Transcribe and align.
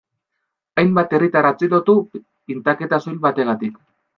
Hainbat 0.83 1.13
herritar 1.17 1.49
atxilotu 1.49 1.95
pintaketa 2.17 3.03
soil 3.07 3.25
bategatik. 3.29 3.79